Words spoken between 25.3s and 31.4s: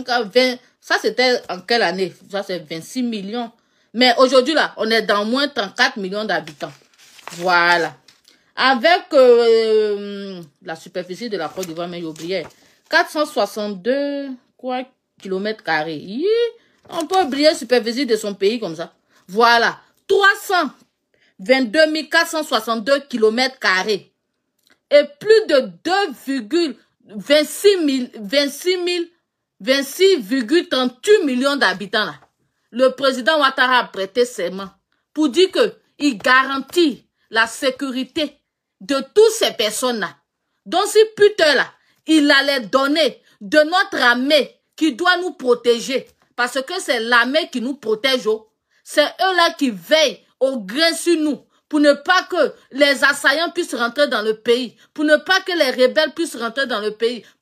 de 2,26 26 26,38